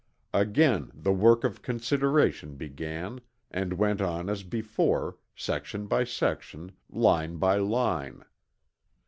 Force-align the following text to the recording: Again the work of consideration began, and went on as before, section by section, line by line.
Again 0.33 0.89
the 0.95 1.13
work 1.13 1.43
of 1.43 1.61
consideration 1.61 2.55
began, 2.55 3.21
and 3.51 3.73
went 3.73 4.01
on 4.01 4.29
as 4.31 4.41
before, 4.41 5.17
section 5.35 5.85
by 5.85 6.05
section, 6.05 6.71
line 6.89 7.37
by 7.37 7.57
line. 7.57 8.25